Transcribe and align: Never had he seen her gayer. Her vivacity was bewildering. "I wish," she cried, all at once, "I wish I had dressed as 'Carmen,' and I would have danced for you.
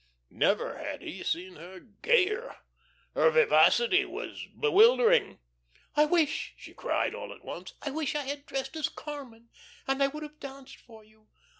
Never 0.31 0.79
had 0.79 1.03
he 1.03 1.21
seen 1.21 1.57
her 1.57 1.79
gayer. 1.79 2.55
Her 3.13 3.29
vivacity 3.29 4.03
was 4.03 4.47
bewildering. 4.59 5.37
"I 5.95 6.05
wish," 6.05 6.55
she 6.57 6.73
cried, 6.73 7.13
all 7.13 7.31
at 7.31 7.45
once, 7.45 7.75
"I 7.83 7.91
wish 7.91 8.15
I 8.15 8.23
had 8.25 8.47
dressed 8.47 8.75
as 8.75 8.89
'Carmen,' 8.89 9.49
and 9.87 10.01
I 10.01 10.07
would 10.07 10.23
have 10.23 10.39
danced 10.39 10.77
for 10.77 11.03
you. 11.03 11.27